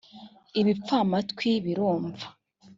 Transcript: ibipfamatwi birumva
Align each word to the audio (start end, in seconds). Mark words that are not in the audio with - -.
ibipfamatwi 0.59 1.51
birumva 1.65 2.25